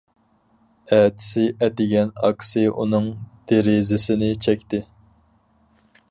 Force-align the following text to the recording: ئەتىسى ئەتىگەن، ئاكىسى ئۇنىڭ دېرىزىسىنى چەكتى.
ئەتىسى 0.95 1.41
ئەتىگەن، 1.65 2.09
ئاكىسى 2.27 2.63
ئۇنىڭ 2.71 3.09
دېرىزىسىنى 3.51 4.31
چەكتى. 4.47 4.81